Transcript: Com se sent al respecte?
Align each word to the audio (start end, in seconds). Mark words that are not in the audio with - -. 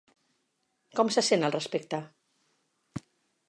Com 1.01 1.11
se 1.17 1.23
sent 1.29 1.47
al 1.49 1.55
respecte? 1.59 2.03